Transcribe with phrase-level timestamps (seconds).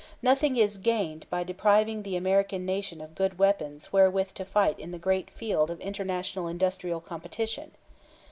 [0.23, 4.89] Nothing is gained by depriving the American Nation of good weapons wherewith to fight in
[4.89, 7.69] the great field of international industrial competition.